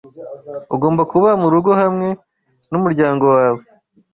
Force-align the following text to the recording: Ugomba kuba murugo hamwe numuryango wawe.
Ugomba 0.75 1.01
kuba 1.11 1.29
murugo 1.41 1.71
hamwe 1.81 2.09
numuryango 2.69 3.25
wawe. 3.35 3.61